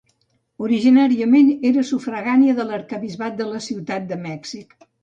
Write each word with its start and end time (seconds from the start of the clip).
Originàriament 0.67 1.51
era 1.73 1.85
sufragània 1.91 2.59
de 2.63 2.67
l'arquebisbat 2.73 3.41
de 3.45 3.53
Ciutat 3.71 4.15
de 4.15 4.23
Mèxic. 4.27 4.79